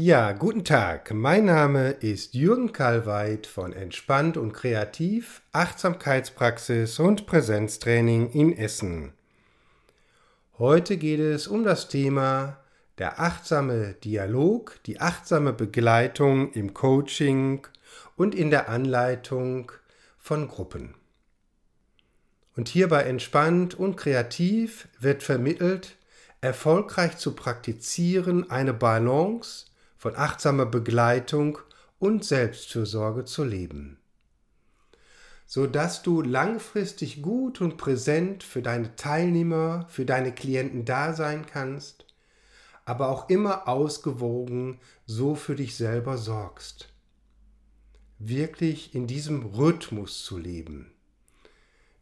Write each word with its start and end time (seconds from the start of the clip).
Ja, 0.00 0.30
guten 0.30 0.64
Tag. 0.64 1.12
Mein 1.12 1.46
Name 1.46 1.90
ist 1.90 2.32
Jürgen 2.32 2.70
Kalweit 2.70 3.48
von 3.48 3.72
Entspannt 3.72 4.36
und 4.36 4.52
Kreativ, 4.52 5.42
Achtsamkeitspraxis 5.50 7.00
und 7.00 7.26
Präsenztraining 7.26 8.30
in 8.30 8.56
Essen. 8.56 9.12
Heute 10.56 10.98
geht 10.98 11.18
es 11.18 11.48
um 11.48 11.64
das 11.64 11.88
Thema 11.88 12.58
der 12.98 13.18
achtsame 13.18 13.94
Dialog, 14.04 14.78
die 14.86 15.00
achtsame 15.00 15.52
Begleitung 15.52 16.52
im 16.52 16.74
Coaching 16.74 17.66
und 18.14 18.36
in 18.36 18.50
der 18.50 18.68
Anleitung 18.68 19.72
von 20.16 20.46
Gruppen. 20.46 20.94
Und 22.54 22.68
hierbei 22.68 23.02
entspannt 23.02 23.74
und 23.74 23.96
kreativ 23.96 24.86
wird 25.00 25.24
vermittelt, 25.24 25.96
erfolgreich 26.40 27.16
zu 27.16 27.34
praktizieren, 27.34 28.48
eine 28.48 28.72
Balance 28.72 29.66
von 29.98 30.16
achtsamer 30.16 30.66
Begleitung 30.66 31.58
und 31.98 32.24
Selbstfürsorge 32.24 33.26
zu 33.26 33.44
leben 33.44 33.98
so 35.50 35.66
dass 35.66 36.02
du 36.02 36.20
langfristig 36.20 37.22
gut 37.22 37.62
und 37.62 37.78
präsent 37.78 38.44
für 38.44 38.60
deine 38.60 38.96
Teilnehmer, 38.96 39.86
für 39.88 40.04
deine 40.04 40.30
Klienten 40.30 40.84
da 40.84 41.14
sein 41.14 41.46
kannst, 41.46 42.04
aber 42.84 43.08
auch 43.08 43.30
immer 43.30 43.66
ausgewogen 43.66 44.78
so 45.06 45.34
für 45.34 45.54
dich 45.54 45.74
selber 45.74 46.18
sorgst. 46.18 46.92
Wirklich 48.18 48.94
in 48.94 49.06
diesem 49.06 49.46
Rhythmus 49.46 50.22
zu 50.22 50.36
leben. 50.36 50.92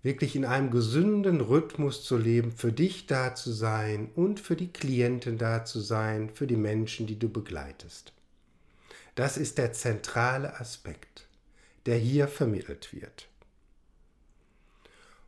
Wirklich 0.06 0.37
in 0.37 0.45
einem 0.45 0.70
gesunden 0.70 1.41
Rhythmus 1.41 2.05
zu 2.05 2.16
leben, 2.16 2.52
für 2.52 2.70
dich 2.70 3.09
da 3.09 3.34
zu 3.34 3.51
sein 3.51 4.09
und 4.15 4.38
für 4.38 4.55
die 4.55 4.73
Klienten 4.73 5.37
da 5.37 5.65
zu 5.65 5.80
sein, 5.80 6.30
für 6.30 6.46
die 6.46 6.55
Menschen, 6.55 7.09
die 7.09 7.19
du 7.19 7.29
begleitest. 7.29 8.12
Das 9.16 9.37
ist 9.37 9.59
der 9.59 9.73
zentrale 9.73 10.60
Aspekt, 10.60 11.27
der 11.87 11.99
hier 11.99 12.29
vermittelt 12.29 12.93
wird. 12.93 13.27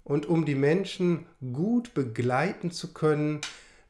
Und 0.05 0.27
um 0.27 0.47
die 0.47 0.55
Menschen 0.55 1.27
gut 1.53 1.93
begleiten 1.93 2.71
zu 2.71 2.93
können, 2.93 3.41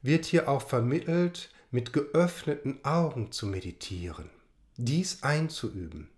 wird 0.01 0.25
hier 0.25 0.49
auch 0.49 0.63
vermittelt, 0.63 1.51
mit 1.69 1.93
geöffneten 1.93 2.83
Augen 2.83 3.31
zu 3.31 3.45
meditieren, 3.45 4.31
dies 4.75 5.21
einzuüben. 5.21 6.09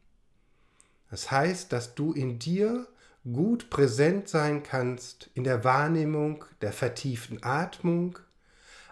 Das 1.10 1.30
heißt, 1.30 1.74
dass 1.74 1.94
du 1.94 2.14
in 2.14 2.40
dir 2.40 2.88
gut 3.24 3.70
präsent 3.70 4.28
sein 4.28 4.64
kannst 4.64 5.30
in 5.34 5.44
der 5.44 5.64
Wahrnehmung 5.64 6.46
der 6.62 6.72
vertieften 6.72 7.44
Atmung, 7.44 8.18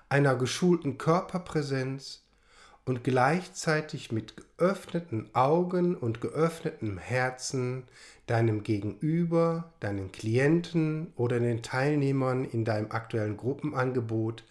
einer 0.07 0.35
geschulten 0.35 0.97
Körperpräsenz 0.97 2.23
und 2.85 3.03
gleichzeitig 3.03 4.11
mit 4.11 4.35
geöffneten 4.37 5.29
Augen 5.33 5.95
und 5.95 6.21
geöffnetem 6.21 6.97
Herzen 6.97 7.83
deinem 8.25 8.63
Gegenüber, 8.63 9.73
deinen 9.79 10.11
Klienten 10.11 11.13
oder 11.15 11.39
den 11.39 11.61
Teilnehmern 11.63 12.45
in 12.45 12.65
deinem 12.65 12.91
aktuellen 12.91 13.37
Gruppenangebot 13.37 14.43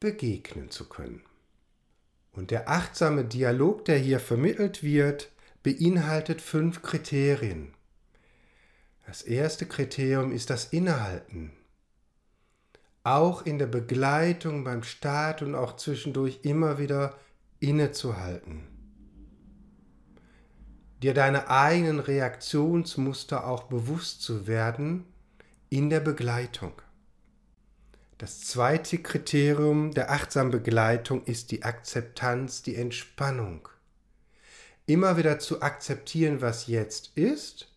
begegnen 0.00 0.70
zu 0.70 0.88
können. 0.88 1.22
Und 2.32 2.50
der 2.50 2.68
achtsame 2.68 3.24
Dialog, 3.24 3.84
der 3.84 3.98
hier 3.98 4.20
vermittelt 4.20 4.82
wird, 4.82 5.30
beinhaltet 5.62 6.42
fünf 6.42 6.82
Kriterien. 6.82 7.72
Das 9.06 9.22
erste 9.22 9.66
Kriterium 9.66 10.32
ist 10.32 10.50
das 10.50 10.66
Innehalten. 10.66 11.52
Auch 13.02 13.44
in 13.44 13.58
der 13.58 13.66
Begleitung 13.66 14.64
beim 14.64 14.82
Start 14.82 15.42
und 15.42 15.54
auch 15.54 15.76
zwischendurch 15.76 16.40
immer 16.42 16.78
wieder 16.78 17.14
innezuhalten, 17.60 18.64
dir 21.02 21.12
deine 21.12 21.50
eigenen 21.50 22.00
Reaktionsmuster 22.00 23.46
auch 23.46 23.64
bewusst 23.64 24.22
zu 24.22 24.46
werden 24.46 25.04
in 25.68 25.90
der 25.90 26.00
Begleitung. 26.00 26.72
Das 28.16 28.40
zweite 28.40 28.98
Kriterium 28.98 29.92
der 29.92 30.10
achtsamen 30.10 30.50
Begleitung 30.50 31.24
ist 31.24 31.50
die 31.50 31.62
Akzeptanz, 31.62 32.62
die 32.62 32.76
Entspannung. 32.76 33.68
Immer 34.86 35.18
wieder 35.18 35.38
zu 35.38 35.60
akzeptieren, 35.60 36.40
was 36.40 36.68
jetzt 36.68 37.18
ist 37.18 37.73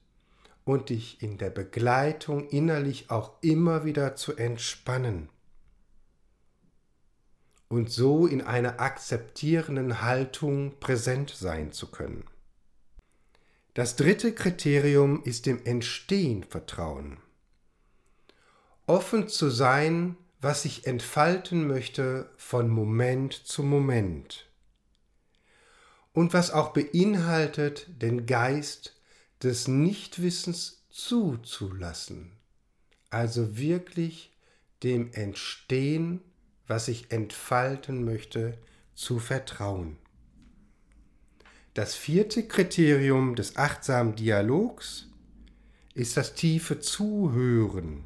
und 0.67 0.89
dich 0.89 1.23
in 1.23 1.37
der 1.37 1.49
Begleitung 1.49 2.49
innerlich 2.49 3.09
auch 3.09 3.31
immer 3.41 3.85
wieder 3.85 4.17
zu 4.17 4.35
entspannen 4.35 5.29
und 7.69 7.89
so 7.89 8.27
in 8.27 8.41
einer 8.41 8.81
akzeptierenden 8.81 10.01
Haltung 10.01 10.77
präsent 10.81 11.29
sein 11.29 11.71
zu 11.71 11.89
können. 11.89 12.25
Das 13.75 13.95
dritte 13.95 14.33
Kriterium 14.33 15.23
ist 15.23 15.45
dem 15.45 15.65
Entstehen 15.65 16.43
Vertrauen. 16.43 17.17
Offen 18.87 19.29
zu 19.29 19.49
sein, 19.49 20.17
was 20.41 20.63
sich 20.63 20.85
entfalten 20.85 21.65
möchte 21.65 22.29
von 22.35 22.69
Moment 22.69 23.33
zu 23.33 23.63
Moment. 23.63 24.49
Und 26.11 26.33
was 26.33 26.51
auch 26.51 26.73
beinhaltet, 26.73 27.87
den 28.01 28.25
Geist 28.25 28.96
des 29.43 29.67
Nichtwissens 29.67 30.83
zuzulassen. 30.89 32.31
Also 33.09 33.57
wirklich 33.57 34.31
dem 34.83 35.11
Entstehen 35.13 36.21
was 36.67 36.85
sich 36.85 37.11
entfalten 37.11 38.03
möchte, 38.03 38.57
zu 38.93 39.19
vertrauen. 39.19 39.97
Das 41.73 41.95
vierte 41.95 42.47
Kriterium 42.47 43.35
des 43.35 43.55
achtsamen 43.55 44.15
Dialogs 44.15 45.07
ist 45.93 46.17
das 46.17 46.35
tiefe 46.35 46.79
Zuhören. 46.79 48.03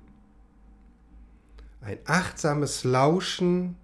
Ein 1.82 1.98
achtsames 2.06 2.84
Lauschen 2.84 3.78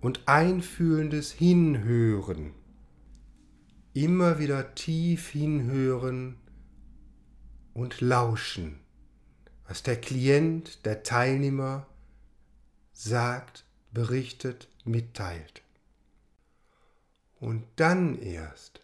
und 0.00 0.20
einfühlendes 0.26 1.32
Hinhören. 1.32 2.54
Immer 3.92 4.38
wieder 4.38 4.74
tief 4.74 5.28
hinhören 5.28 6.36
und 7.74 8.00
lauschen, 8.00 8.80
was 9.66 9.82
der 9.82 10.00
Klient, 10.00 10.84
der 10.84 11.02
Teilnehmer 11.02 11.86
sagt 12.92 13.64
berichtet, 13.92 14.68
mitteilt. 14.84 15.62
Und 17.40 17.64
dann 17.76 18.18
erst, 18.18 18.80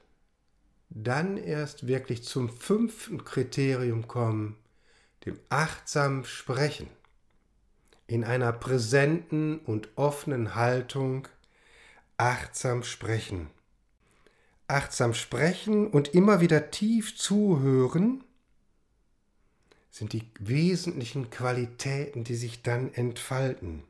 dann 0.90 1.36
erst 1.36 1.86
wirklich 1.86 2.24
zum 2.24 2.48
fünften 2.48 3.24
Kriterium 3.24 4.08
kommen, 4.08 4.56
dem 5.24 5.38
achtsamen 5.48 6.24
Sprechen, 6.24 6.88
in 8.06 8.24
einer 8.24 8.52
präsenten 8.52 9.58
und 9.58 9.90
offenen 9.96 10.54
Haltung 10.54 11.28
achtsam 12.16 12.82
sprechen. 12.82 13.48
Achtsam 14.66 15.14
sprechen 15.14 15.86
und 15.86 16.08
immer 16.14 16.40
wieder 16.40 16.70
tief 16.70 17.16
zuhören 17.16 18.24
sind 19.90 20.12
die 20.12 20.30
wesentlichen 20.38 21.30
Qualitäten, 21.30 22.24
die 22.24 22.36
sich 22.36 22.62
dann 22.62 22.92
entfalten. 22.94 23.82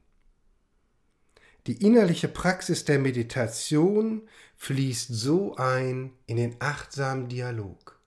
Die 1.66 1.84
innerliche 1.84 2.28
Praxis 2.28 2.84
der 2.84 2.98
Meditation 2.98 4.22
fließt 4.56 5.08
so 5.12 5.56
ein 5.56 6.12
in 6.26 6.37
den 6.37 6.56
achtsamen 6.60 7.28
Dialog. 7.28 7.98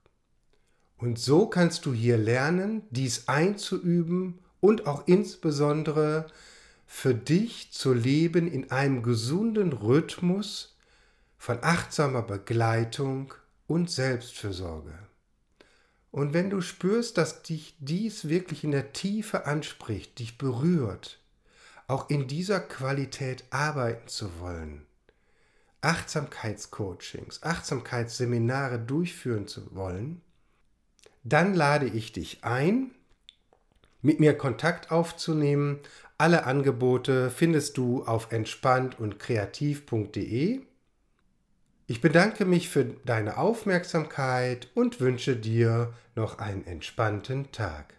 Und 0.97 1.19
so 1.19 1.47
kannst 1.47 1.85
du 1.85 1.94
hier 1.94 2.18
lernen, 2.18 2.84
dies 2.90 3.28
einzuüben 3.28 4.40
und 4.59 4.88
auch 4.88 5.07
insbesondere 5.07 6.28
für 6.85 7.16
dich 7.16 7.72
zu 7.72 7.94
leben 7.94 8.51
in 8.51 8.72
einem 8.72 9.01
gesunden 9.01 9.74
Rhythmus 9.74 10.75
von 11.38 11.57
achtsamer 11.62 12.22
Begleitung 12.22 13.33
und 13.66 13.89
Selbstfürsorge. 13.89 14.94
Und 16.12 16.34
wenn 16.34 16.50
du 16.50 16.62
spürst, 16.62 17.18
dass 17.18 17.42
dich 17.42 17.75
dies 17.80 18.28
wirklich 18.28 18.63
in 18.63 18.72
der 18.72 18.92
Tiefe 18.92 19.46
anspricht, 19.46 20.19
dich 20.19 20.38
berührt, 20.38 21.19
auch 21.88 22.10
in 22.10 22.28
dieser 22.28 22.60
Qualität 22.60 23.46
arbeiten 23.50 24.08
zu 24.08 24.40
wollen, 24.40 24.86
Achtsamkeitscoachings, 25.81 27.44
Achtsamkeitsseminare 27.44 28.80
durchführen 28.80 29.48
zu 29.48 29.74
wollen, 29.74 30.22
dann 31.24 31.54
lade 31.54 31.88
ich 31.88 32.12
dich 32.12 32.44
ein, 32.44 32.92
mit 34.02 34.19
mir 34.19 34.38
Kontakt 34.38 34.92
aufzunehmen. 34.92 35.80
Alle 36.18 36.46
Angebote 36.46 37.30
findest 37.30 37.78
du 37.78 38.04
auf 38.04 38.31
entspannt 38.31 39.00
und 39.00 39.19
kreativ.de. 39.19 40.62
Ich 41.92 42.00
bedanke 42.00 42.46
mich 42.46 42.70
für 42.70 42.86
deine 42.86 43.36
Aufmerksamkeit 43.36 44.70
und 44.76 45.02
wünsche 45.02 45.36
dir 45.36 45.94
noch 46.16 46.40
einen 46.40 46.66
entspannten 46.66 47.52
Tag. 47.52 47.96